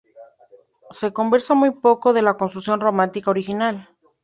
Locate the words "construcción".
2.35-2.81